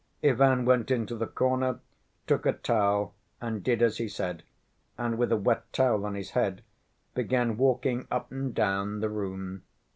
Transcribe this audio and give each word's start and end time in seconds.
Ivan 0.23 0.65
went 0.65 0.89
into 0.89 1.15
the 1.15 1.27
corner, 1.27 1.79
took 2.25 2.47
a 2.47 2.53
towel, 2.53 3.13
and 3.39 3.63
did 3.63 3.83
as 3.83 3.97
he 3.97 4.07
said, 4.07 4.41
and 4.97 5.15
with 5.15 5.31
a 5.31 5.37
wet 5.37 5.71
towel 5.73 6.07
on 6.07 6.15
his 6.15 6.31
head 6.31 6.63
began 7.13 7.55
walking 7.55 8.07
up 8.09 8.31
and 8.31 8.55
down 8.55 9.01
the 9.01 9.09
room. 9.09 9.61